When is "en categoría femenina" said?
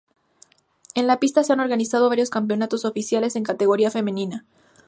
3.35-4.45